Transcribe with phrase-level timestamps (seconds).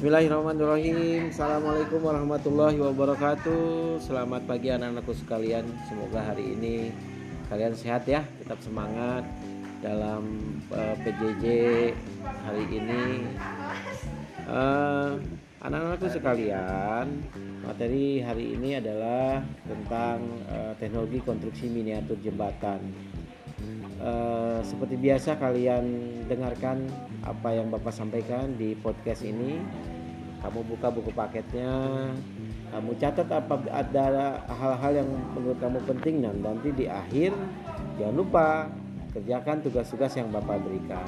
[0.00, 1.28] Bismillahirrahmanirrahim.
[1.28, 4.00] Assalamualaikum warahmatullahi wabarakatuh.
[4.00, 5.68] Selamat pagi anak-anakku sekalian.
[5.92, 6.88] Semoga hari ini
[7.52, 9.28] kalian sehat ya Tetap semangat.
[9.84, 11.44] Dalam uh, eh, PJJ
[12.24, 13.28] hari ini
[14.48, 15.20] uh,
[15.68, 17.20] Anak-anakku sekalian
[17.60, 22.80] Materi hari ini adalah tentang uh, teknologi konstruksi miniatur jembatan.
[24.00, 25.84] Uh, seperti biasa kalian
[26.28, 26.86] dengarkan
[27.24, 29.60] apa yang Bapak sampaikan di podcast ini.
[30.40, 31.68] Kamu buka buku paketnya,
[32.72, 37.36] kamu catat apa ada hal-hal yang menurut kamu penting dan nanti di akhir
[38.00, 38.46] jangan lupa
[39.12, 41.04] kerjakan tugas-tugas yang Bapak berikan.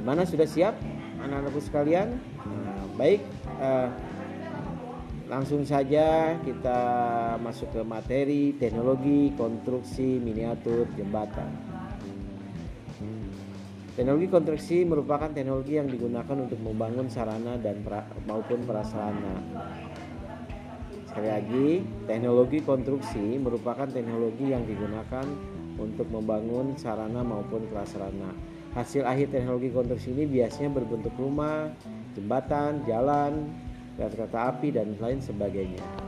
[0.00, 0.80] Gimana sudah siap
[1.20, 2.16] anak-anakku sekalian?
[2.40, 3.20] Nah, baik,
[3.60, 3.92] uh,
[5.26, 6.80] langsung saja kita
[7.42, 11.75] masuk ke materi teknologi konstruksi miniatur jembatan.
[13.96, 19.40] Teknologi konstruksi merupakan teknologi yang digunakan untuk membangun sarana dan pra, maupun prasarana.
[21.08, 21.68] Sekali lagi,
[22.04, 25.24] teknologi konstruksi merupakan teknologi yang digunakan
[25.80, 28.36] untuk membangun sarana maupun prasarana.
[28.76, 31.72] Hasil akhir teknologi konstruksi ini biasanya berbentuk rumah,
[32.12, 33.48] jembatan, jalan,
[33.96, 36.05] kereta api dan lain sebagainya.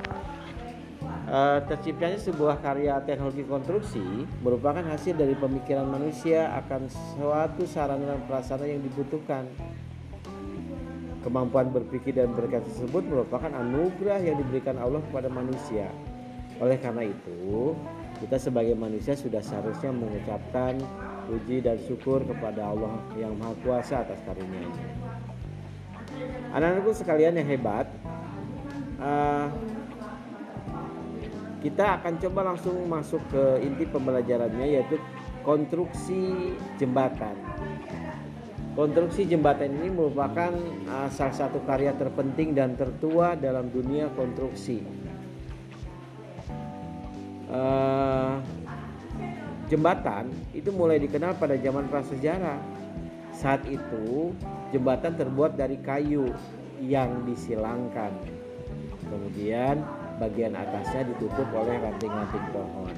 [1.28, 8.24] Uh, terciptanya sebuah karya teknologi konstruksi merupakan hasil dari pemikiran manusia akan suatu sarana dan
[8.24, 9.44] prasarana yang dibutuhkan.
[11.20, 15.92] Kemampuan berpikir dan berkata tersebut merupakan anugerah yang diberikan Allah kepada manusia.
[16.64, 17.76] Oleh karena itu,
[18.24, 20.80] kita sebagai manusia sudah seharusnya mengucapkan
[21.28, 24.86] puji dan syukur kepada Allah yang Maha Kuasa atas karunia-Nya.
[26.56, 27.84] Anak-anakku sekalian yang hebat,
[28.96, 29.52] uh,
[31.58, 34.96] kita akan coba langsung masuk ke inti pembelajarannya yaitu
[35.42, 37.34] konstruksi jembatan.
[38.78, 40.54] Konstruksi jembatan ini merupakan
[40.86, 44.86] uh, salah satu karya terpenting dan tertua dalam dunia konstruksi.
[47.50, 48.38] Uh,
[49.66, 52.62] jembatan itu mulai dikenal pada zaman prasejarah.
[53.34, 54.34] Saat itu
[54.68, 56.28] Jembatan terbuat dari kayu
[56.84, 58.12] yang disilangkan.
[59.08, 59.80] Kemudian
[60.18, 62.94] bagian atasnya ditutup oleh ranting-ranting pohon.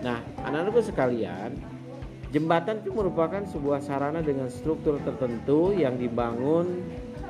[0.00, 1.60] Nah, anak-anakku sekalian,
[2.32, 6.80] jembatan itu merupakan sebuah sarana dengan struktur tertentu yang dibangun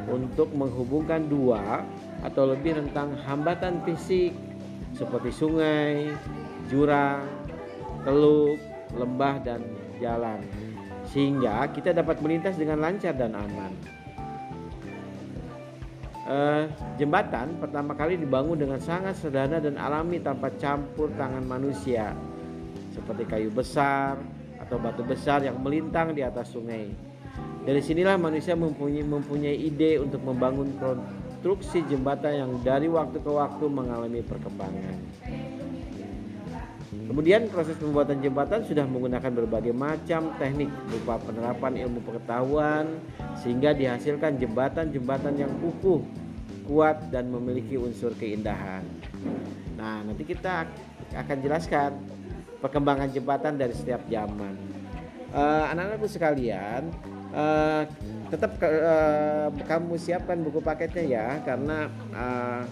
[0.07, 1.83] untuk menghubungkan dua
[2.23, 4.33] atau lebih rentang hambatan fisik
[4.95, 6.15] seperti sungai,
[6.71, 7.27] jurang,
[8.07, 8.59] teluk,
[8.95, 9.61] lembah, dan
[9.99, 10.41] jalan
[11.11, 14.00] sehingga kita dapat melintas dengan lancar dan aman.
[16.31, 22.15] Uh, jembatan pertama kali dibangun dengan sangat sederhana dan alami tanpa campur tangan manusia,
[22.95, 24.15] seperti kayu besar
[24.63, 26.87] atau batu besar yang melintang di atas sungai.
[27.67, 33.67] Dari sinilah manusia mempunyai, mempunyai ide untuk membangun konstruksi jembatan yang dari waktu ke waktu
[33.67, 35.03] mengalami perkembangan.
[37.11, 42.87] Kemudian proses pembuatan jembatan sudah menggunakan berbagai macam teknik berupa penerapan ilmu pengetahuan
[43.35, 46.07] sehingga dihasilkan jembatan-jembatan yang kukuh,
[46.71, 48.87] kuat dan memiliki unsur keindahan.
[49.75, 50.71] Nah, nanti kita
[51.11, 51.99] akan jelaskan
[52.63, 54.55] perkembangan jembatan dari setiap zaman.
[55.35, 56.95] Uh, anak-anakku sekalian,
[57.35, 57.91] uh,
[58.31, 62.63] tetap uh, kamu siapkan buku paketnya ya karena uh,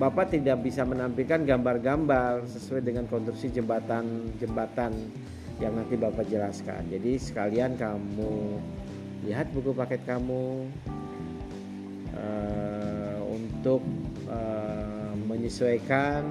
[0.00, 4.92] Bapak tidak bisa menampilkan gambar-gambar sesuai dengan konstruksi jembatan-jembatan
[5.60, 6.88] yang nanti Bapak jelaskan.
[6.88, 8.56] Jadi sekalian kamu
[9.28, 10.66] lihat buku paket kamu
[12.16, 13.84] uh, untuk
[14.32, 16.24] uh, menyesuaikan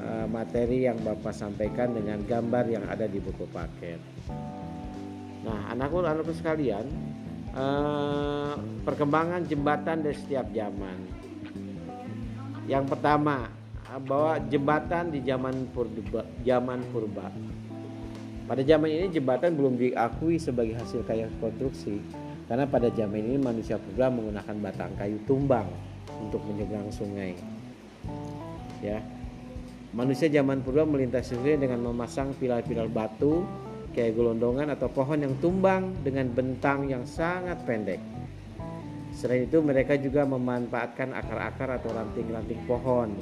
[0.00, 4.00] uh, materi yang Bapak sampaikan dengan gambar yang ada di buku paket.
[5.44, 6.88] Nah, anakku-anakku sekalian,
[7.54, 8.56] uh,
[8.88, 11.19] perkembangan jembatan dari setiap zaman
[12.70, 13.50] yang pertama,
[13.98, 17.26] bahwa jembatan di zaman purba, zaman purba.
[18.46, 21.98] Pada zaman ini jembatan belum diakui sebagai hasil karya konstruksi
[22.46, 25.66] karena pada zaman ini manusia purba menggunakan batang kayu tumbang
[26.22, 27.34] untuk menyeberang sungai.
[28.82, 29.02] Ya.
[29.90, 33.42] Manusia zaman purba melintasi sungai dengan memasang pilar-pilar batu
[33.90, 37.98] kayak gelondongan atau pohon yang tumbang dengan bentang yang sangat pendek.
[39.20, 43.12] Selain itu mereka juga memanfaatkan akar-akar atau ranting-ranting pohon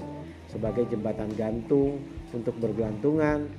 [0.46, 1.98] sebagai jembatan gantung
[2.30, 3.50] untuk bergelantungan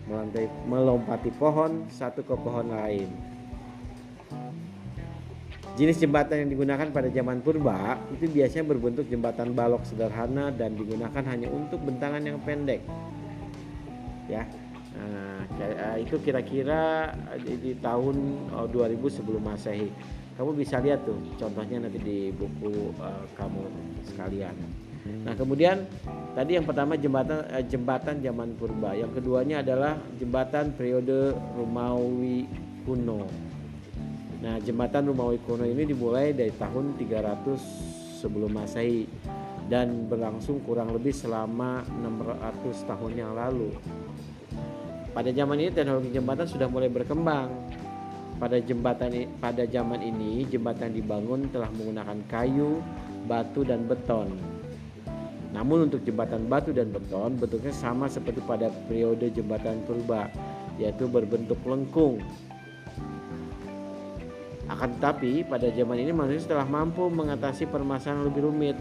[0.64, 3.12] melompati pohon satu ke pohon lain.
[5.76, 11.24] Jenis jembatan yang digunakan pada zaman purba itu biasanya berbentuk jembatan balok sederhana dan digunakan
[11.28, 12.80] hanya untuk bentangan yang pendek.
[14.32, 14.48] Ya,
[14.96, 17.12] nah, itu kira-kira
[17.44, 19.92] di tahun 2000 sebelum masehi.
[20.40, 23.60] Kamu bisa lihat tuh contohnya nanti di buku uh, kamu
[24.08, 24.56] sekalian.
[25.28, 25.84] Nah kemudian
[26.32, 28.96] tadi yang pertama jembatan uh, jembatan zaman purba.
[28.96, 32.48] Yang keduanya adalah jembatan periode Romawi
[32.88, 33.28] kuno.
[34.40, 39.12] Nah jembatan Romawi kuno ini dimulai dari tahun 300 sebelum masehi
[39.68, 43.76] dan berlangsung kurang lebih selama 600 tahun yang lalu.
[45.12, 47.52] Pada zaman ini teknologi jembatan sudah mulai berkembang
[48.40, 52.80] pada jembatan pada zaman ini jembatan dibangun telah menggunakan kayu,
[53.28, 54.32] batu dan beton.
[55.52, 60.32] Namun untuk jembatan batu dan beton bentuknya sama seperti pada periode jembatan purba
[60.80, 62.24] yaitu berbentuk lengkung.
[64.72, 68.78] Akan tetapi pada zaman ini manusia telah mampu mengatasi permasalahan lebih rumit.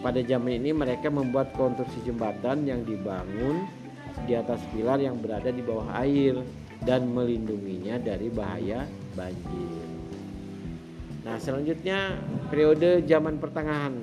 [0.00, 3.68] Pada zaman ini mereka membuat konstruksi jembatan yang dibangun
[4.24, 6.38] di atas pilar yang berada di bawah air
[6.82, 8.82] dan melindunginya dari bahaya
[9.14, 9.86] banjir.
[11.24, 12.20] Nah, selanjutnya
[12.52, 13.94] periode zaman pertengahan.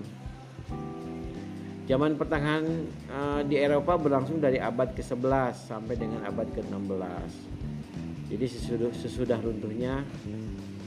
[1.86, 2.66] Zaman pertengahan
[3.12, 7.32] uh, di Eropa berlangsung dari abad ke-11 sampai dengan abad ke-16.
[8.32, 10.02] Jadi sesudah, sesudah runtuhnya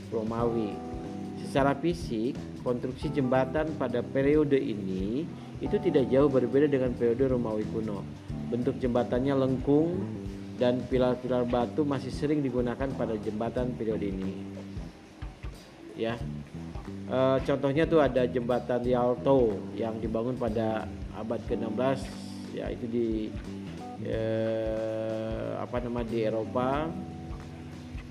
[0.09, 0.73] Romawi.
[1.45, 2.35] Secara fisik,
[2.65, 5.29] konstruksi jembatan pada periode ini
[5.61, 8.03] itu tidak jauh berbeda dengan periode Romawi kuno.
[8.49, 10.03] Bentuk jembatannya lengkung,
[10.65, 14.33] dan pilar-pilar batu masih sering digunakan pada jembatan periode ini.
[15.93, 16.17] Ya,
[17.05, 20.89] e, contohnya tuh ada jembatan Rialto yang dibangun pada
[21.21, 22.01] abad ke-16,
[22.57, 23.07] ya itu di
[24.09, 24.21] e,
[25.61, 26.89] apa nama di Eropa.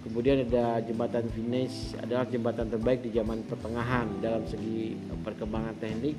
[0.06, 4.94] Kemudian ada jembatan Venice adalah jembatan terbaik di zaman pertengahan dalam segi
[5.26, 6.14] perkembangan teknik,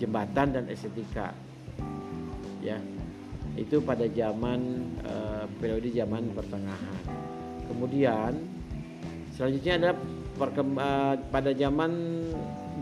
[0.00, 1.36] jembatan dan estetika.
[2.64, 2.80] Ya,
[3.56, 4.60] itu pada zaman
[5.04, 7.00] uh, periode zaman pertengahan.
[7.68, 8.32] Kemudian
[9.36, 9.96] selanjutnya adalah
[10.80, 11.92] uh, pada zaman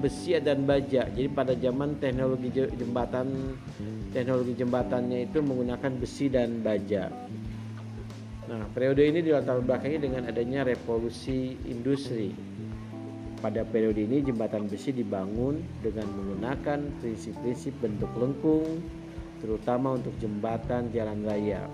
[0.01, 1.11] besi dan baja.
[1.11, 3.59] Jadi pada zaman teknologi jembatan
[4.15, 7.11] teknologi jembatannya itu menggunakan besi dan baja.
[8.51, 12.35] Nah, periode ini dilatar belakangi dengan adanya revolusi industri.
[13.39, 18.83] Pada periode ini jembatan besi dibangun dengan menggunakan prinsip-prinsip bentuk lengkung,
[19.41, 21.65] terutama untuk jembatan jalan raya.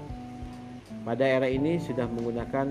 [1.02, 2.66] Pada era ini sudah menggunakan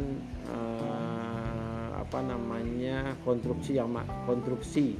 [0.51, 3.95] uh, apa namanya konstruksi yang
[4.27, 5.00] konstruksi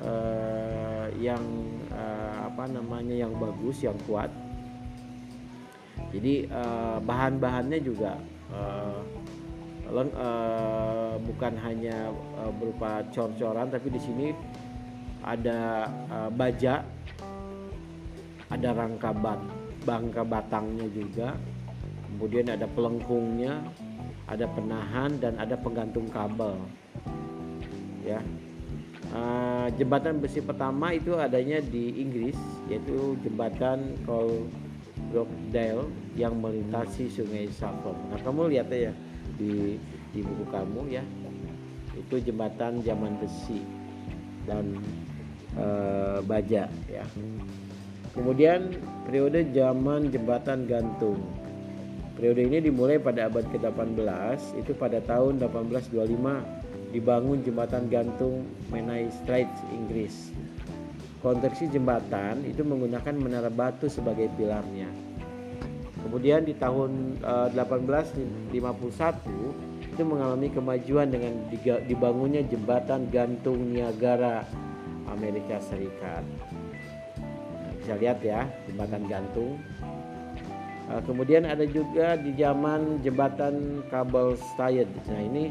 [0.00, 1.44] uh, yang
[1.92, 4.32] uh, apa namanya yang bagus, yang kuat.
[6.12, 8.20] Jadi uh, bahan-bahannya juga
[8.52, 9.00] uh,
[9.92, 10.12] leng,
[11.28, 14.26] bukan hanya uh, berupa cor-coran, tapi di sini
[15.20, 16.80] ada uh, baja
[18.52, 19.40] ada rangka bat
[19.88, 21.34] bangka batangnya juga.
[22.12, 23.64] Kemudian ada pelengkungnya
[24.30, 26.54] ada penahan dan ada penggantung kabel.
[28.04, 28.20] Ya.
[29.12, 32.38] Uh, jembatan besi pertama itu adanya di Inggris
[32.72, 34.48] yaitu jembatan Col
[35.12, 37.98] Rockdale yang melintasi sungai Suffolk.
[38.08, 38.88] Nah kamu lihat ya
[39.36, 39.76] di
[40.16, 41.04] di buku kamu ya.
[41.92, 43.60] Itu jembatan zaman besi
[44.48, 44.80] dan
[45.60, 47.04] uh, baja ya
[48.12, 48.76] Kemudian
[49.08, 51.16] periode zaman jembatan gantung.
[52.12, 59.64] Periode ini dimulai pada abad ke-18, itu pada tahun 1825 dibangun jembatan gantung Menai Straits
[59.72, 60.28] Inggris.
[61.24, 64.92] Konstruksi jembatan itu menggunakan menara batu sebagai pilarnya.
[66.04, 71.48] Kemudian di tahun uh, eh, 1851 itu mengalami kemajuan dengan
[71.88, 74.44] dibangunnya jembatan gantung Niagara
[75.08, 76.20] Amerika Serikat
[77.82, 79.58] bisa lihat ya jembatan gantung
[80.86, 85.50] uh, kemudian ada juga di zaman jembatan kabel Stayed nah ini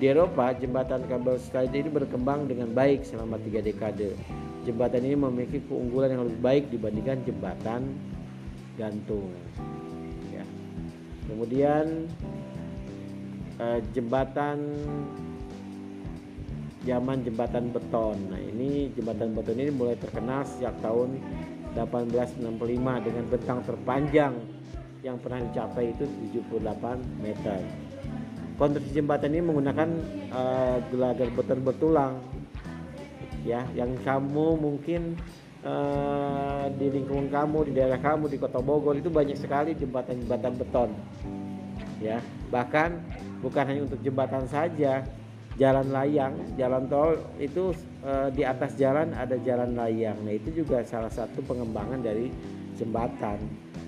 [0.00, 4.16] di Eropa jembatan kabel Stayed ini berkembang dengan baik selama tiga dekade
[4.64, 7.92] jembatan ini memiliki keunggulan yang lebih baik dibandingkan jembatan
[8.80, 9.36] gantung
[10.32, 10.44] ya.
[11.28, 12.08] kemudian
[13.60, 14.80] uh, jembatan
[16.86, 18.16] zaman jembatan beton.
[18.30, 21.18] Nah, ini jembatan beton ini mulai terkenal sejak tahun
[21.76, 24.32] 1865 dengan bentang terpanjang
[25.04, 27.60] yang pernah dicapai itu 78 meter.
[28.56, 29.88] Konstruksi jembatan ini menggunakan
[30.32, 32.16] uh, gelagar beton bertulang
[33.46, 35.14] ya yang kamu mungkin
[35.62, 40.90] uh, di lingkungan kamu di daerah kamu di kota Bogor itu banyak sekali jembatan-jembatan beton
[42.02, 42.18] ya
[42.50, 42.98] bahkan
[43.40, 45.06] bukan hanya untuk jembatan saja
[45.56, 47.72] jalan layang, jalan tol itu
[48.04, 50.20] e, di atas jalan ada jalan layang.
[50.20, 52.28] Nah, itu juga salah satu pengembangan dari
[52.76, 53.40] jembatan.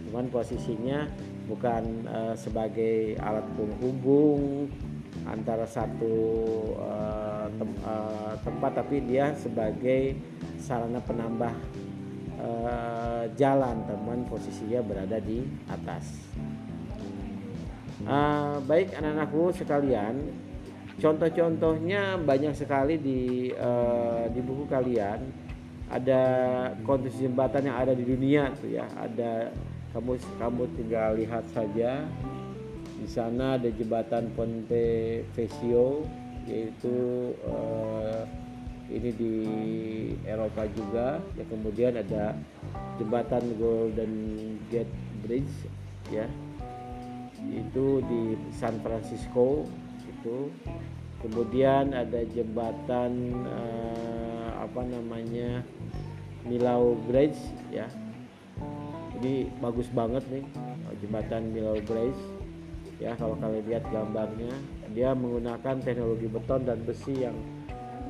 [0.08, 1.04] Cuman posisinya
[1.44, 4.72] bukan e, sebagai alat penghubung
[5.28, 6.14] antara satu
[6.78, 10.14] uh, tem, uh, tempat tapi dia sebagai
[10.60, 11.52] sarana penambah
[12.38, 16.22] uh, jalan teman posisinya berada di atas
[18.06, 20.14] uh, baik anak-anakku sekalian
[20.98, 25.22] contoh-contohnya banyak sekali di uh, di buku kalian
[25.88, 26.22] ada
[26.84, 29.48] konstruksi jembatan yang ada di dunia tuh ya ada
[29.96, 32.04] kamu kamu tinggal lihat saja
[32.98, 36.04] di sana ada jembatan Ponte Vecchio
[36.48, 36.96] yaitu
[37.44, 38.24] uh,
[38.88, 39.34] ini di
[40.24, 41.20] Eropa juga.
[41.36, 42.32] Ya kemudian ada
[42.96, 44.12] jembatan Golden
[44.72, 45.54] Gate Bridge
[46.08, 46.26] ya.
[47.48, 49.68] Itu di San Francisco
[50.28, 50.52] itu.
[51.24, 55.64] Kemudian ada jembatan uh, apa namanya
[56.44, 57.40] Milau Bridge
[57.72, 57.88] ya.
[59.18, 60.46] Ini bagus banget nih
[61.02, 62.22] jembatan Milau Bridge
[62.98, 64.52] ya kalau kalian lihat gambarnya
[64.90, 67.36] dia menggunakan teknologi beton dan besi yang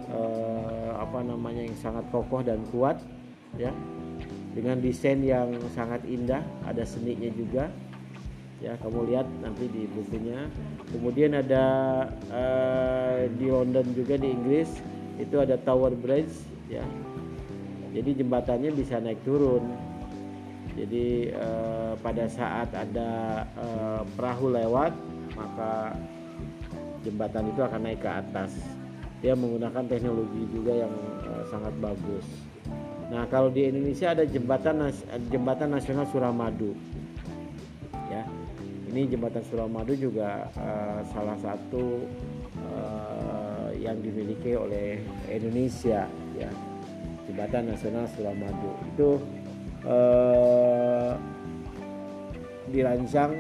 [0.08, 2.96] eh, apa namanya yang sangat kokoh dan kuat
[3.60, 3.68] ya
[4.56, 7.68] dengan desain yang sangat indah ada seninya juga
[8.58, 10.50] ya kamu lihat nanti di bukunya
[10.90, 11.64] kemudian ada
[12.30, 14.68] eh, di London juga di Inggris
[15.18, 16.34] itu ada Tower Bridge
[16.66, 16.82] ya
[17.94, 19.88] jadi jembatannya bisa naik turun
[20.78, 24.94] jadi eh, pada saat ada eh, perahu lewat,
[25.34, 25.98] maka
[27.02, 28.54] jembatan itu akan naik ke atas.
[29.18, 30.94] Dia menggunakan teknologi juga yang
[31.26, 32.22] eh, sangat bagus.
[33.10, 34.94] Nah, kalau di Indonesia ada jembatan
[35.34, 36.78] jembatan nasional Suramadu.
[38.88, 42.08] Ini jembatan Suramadu juga eh, salah satu
[42.56, 46.50] eh, yang dimiliki oleh Indonesia ya.
[47.28, 48.70] Jembatan nasional Suramadu.
[48.96, 49.08] Itu
[49.84, 51.12] eh,
[52.72, 53.32] dirancang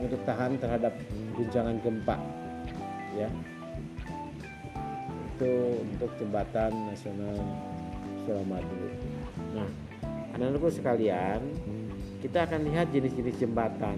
[0.00, 0.92] untuk tahan terhadap
[1.36, 2.16] guncangan gempa
[3.16, 3.28] ya
[5.36, 5.52] itu
[5.96, 7.36] untuk jembatan nasional
[8.24, 8.92] Suramadu
[9.56, 9.68] nah
[10.36, 11.40] anak-anakku sekalian
[12.20, 13.96] kita akan lihat jenis-jenis jembatan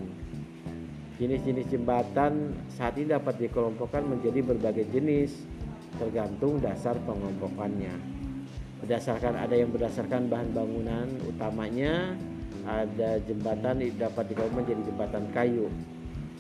[1.20, 5.44] jenis-jenis jembatan saat ini dapat dikelompokkan menjadi berbagai jenis
[6.00, 7.92] tergantung dasar pengompokannya.
[8.82, 12.16] Berdasarkan ada yang berdasarkan bahan bangunan utamanya
[12.62, 15.66] ada jembatan dapat dikelompokkan menjadi jembatan kayu.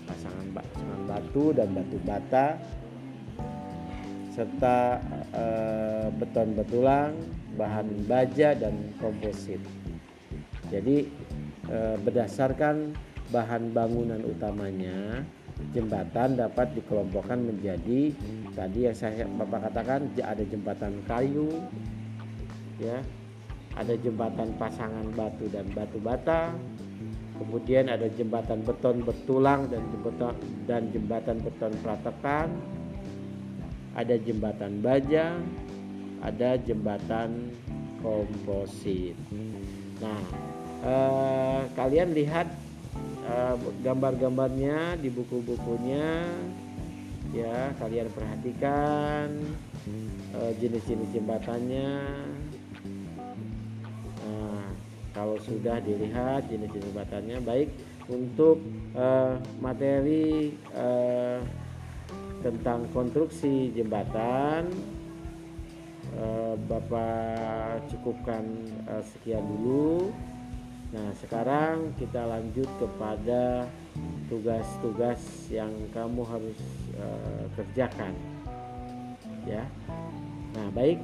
[0.02, 2.46] Pasangan pasangan batu dan batu bata
[4.32, 4.96] serta
[5.30, 5.44] e,
[6.16, 7.12] beton betulang
[7.54, 9.60] bahan baja dan komposit.
[10.72, 11.06] Jadi
[11.68, 12.96] e, berdasarkan
[13.32, 15.24] bahan bangunan utamanya
[15.72, 18.12] jembatan dapat dikelompokkan menjadi
[18.52, 21.48] tadi yang saya Bapak katakan ada jembatan kayu
[22.82, 23.00] ya.
[23.72, 26.52] Ada jembatan pasangan batu dan batu bata.
[27.40, 30.36] Kemudian ada jembatan beton bertulang dan jembatan
[30.68, 32.52] dan jembatan beton pratekan
[33.96, 35.36] ada jembatan baja
[36.22, 37.50] ada jembatan
[38.04, 39.16] komposit.
[40.04, 40.20] Nah
[40.84, 42.46] eh, kalian lihat
[43.22, 46.28] eh, gambar-gambarnya di buku-bukunya.
[47.32, 49.40] Ya kalian perhatikan
[50.36, 51.90] eh, jenis-jenis jembatannya.
[55.12, 57.68] Kalau sudah dilihat jenis-jenis jembatannya baik
[58.08, 58.64] untuk
[58.96, 61.38] uh, materi uh,
[62.40, 64.72] tentang konstruksi jembatan.
[66.12, 68.44] Uh, Bapak cukupkan
[68.88, 70.12] uh, sekian dulu
[70.92, 73.64] Nah sekarang kita lanjut kepada
[74.28, 76.60] tugas-tugas yang kamu harus
[77.00, 78.12] uh, kerjakan.
[79.48, 79.64] Ya.
[80.52, 81.00] Nah baik.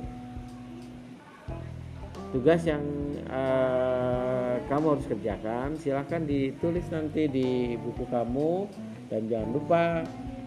[2.36, 2.84] Tugas yang
[3.32, 8.68] uh, kamu harus kerjakan silahkan ditulis nanti di buku kamu.
[9.08, 9.84] Dan jangan lupa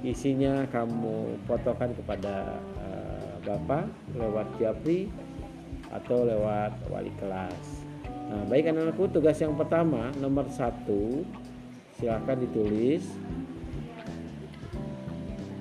[0.06, 5.10] isinya kamu fotokan kepada uh, bapak lewat japri
[5.90, 7.81] atau lewat wali kelas
[8.32, 11.28] nah baik anak-anakku tugas yang pertama nomor satu
[12.00, 13.04] silahkan ditulis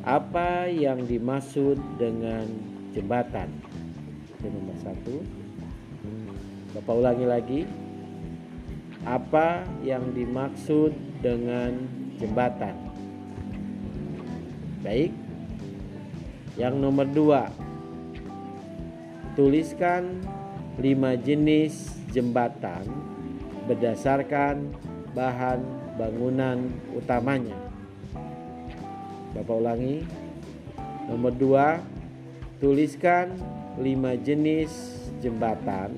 [0.06, 2.46] apa yang dimaksud dengan
[2.94, 3.50] jembatan
[4.38, 5.40] itu nomor satu
[6.70, 7.60] Bapak ulangi lagi.
[9.02, 11.74] Apa yang dimaksud dengan
[12.14, 12.78] jembatan?
[14.86, 15.10] Baik.
[16.54, 17.42] Yang nomor dua,
[19.34, 20.22] tuliskan
[20.78, 22.86] lima jenis jembatan
[23.66, 24.74] berdasarkan
[25.14, 25.62] bahan
[25.98, 27.56] bangunan utamanya.
[29.34, 30.02] Bapak ulangi.
[31.06, 31.68] Nomor dua,
[32.62, 33.34] tuliskan
[33.78, 34.70] lima jenis
[35.18, 35.90] jembatan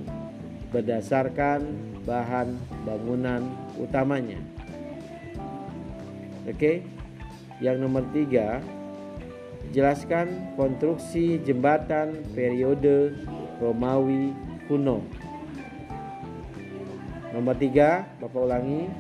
[0.73, 1.69] berdasarkan
[2.09, 2.57] bahan
[2.88, 3.45] bangunan
[3.76, 4.40] utamanya.
[6.49, 6.83] Oke,
[7.62, 8.59] yang nomor tiga,
[9.71, 13.14] jelaskan konstruksi jembatan periode
[13.62, 14.35] Romawi
[14.66, 15.21] kuno.
[17.32, 18.92] Nomor tiga, Bapak ulangi.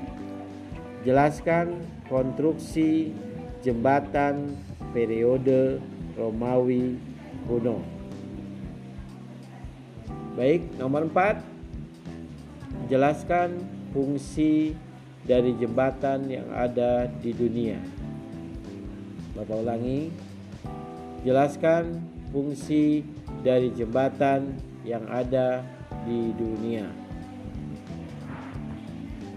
[1.04, 3.12] Jelaskan konstruksi
[3.60, 4.56] jembatan
[4.96, 5.84] periode
[6.16, 6.96] Romawi
[7.44, 7.84] kuno.
[10.32, 11.44] Baik, nomor empat.
[12.88, 13.60] Jelaskan
[13.92, 14.72] fungsi
[15.28, 17.76] dari jembatan yang ada di dunia.
[19.36, 20.08] Bapak ulangi.
[21.20, 22.00] Jelaskan
[22.32, 23.04] fungsi
[23.44, 24.56] dari jembatan
[24.88, 25.60] yang ada
[26.08, 27.01] di dunia.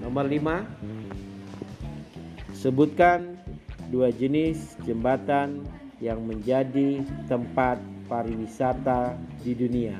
[0.05, 3.41] Nomor 5 Sebutkan
[3.89, 5.65] dua jenis jembatan
[5.97, 9.97] yang menjadi tempat pariwisata di dunia.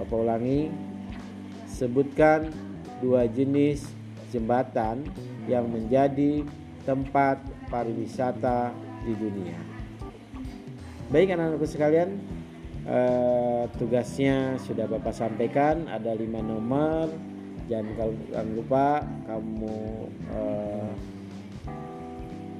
[0.00, 0.72] Bapak ulangi,
[1.68, 2.48] sebutkan
[3.04, 3.84] dua jenis
[4.32, 5.04] jembatan
[5.48, 6.44] yang menjadi
[6.88, 8.72] tempat pariwisata
[9.04, 9.60] di dunia.
[11.12, 12.16] Baik anak-anakku sekalian,
[12.88, 17.33] eh, tugasnya sudah Bapak sampaikan ada lima nomor
[17.70, 18.86] jangan jangan lupa
[19.28, 19.76] kamu
[20.32, 20.92] uh,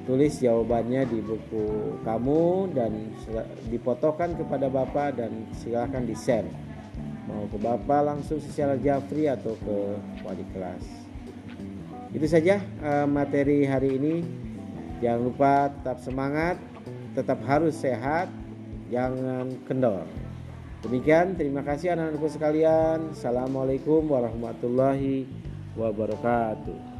[0.04, 2.92] tulis jawabannya di buku kamu dan
[3.72, 6.48] dipotokan kepada Bapak dan silahkan di share
[7.24, 9.76] mau ke Bapak langsung secara Jafri atau ke
[10.28, 10.84] wali kelas.
[12.12, 14.14] Itu saja uh, materi hari ini.
[15.00, 16.56] Jangan lupa tetap semangat
[17.14, 18.26] tetap harus sehat
[18.90, 20.02] jangan kendor
[20.84, 23.16] Demikian, terima kasih anak-anakku sekalian.
[23.16, 25.24] Assalamualaikum warahmatullahi
[25.80, 26.93] wabarakatuh.